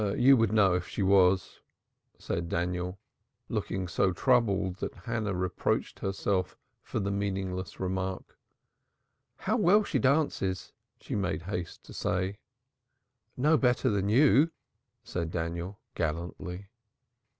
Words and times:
"You 0.17 0.35
would 0.37 0.51
know 0.51 0.73
it 0.73 0.77
if 0.77 0.87
she 0.87 1.03
was," 1.03 1.59
said 2.17 2.49
Daniel, 2.49 2.97
looking 3.49 3.87
so 3.87 4.11
troubled 4.11 4.77
that 4.77 4.95
Hannah 5.05 5.35
reproached 5.35 5.99
herself 5.99 6.57
for 6.81 6.99
the 6.99 7.11
meaningless 7.11 7.79
remark. 7.79 8.35
"How 9.35 9.57
well 9.57 9.83
she 9.83 9.99
dances!" 9.99 10.73
she 10.99 11.13
made 11.13 11.43
haste 11.43 11.83
to 11.83 11.93
say. 11.93 12.39
"Not 13.37 13.61
better 13.61 13.91
than 13.91 14.09
you," 14.09 14.49
said 15.03 15.29
Daniel, 15.29 15.79
gallantly. 15.93 16.69